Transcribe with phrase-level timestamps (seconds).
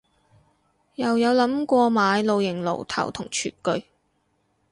[0.95, 3.85] 又有諗過買露營爐頭同廚具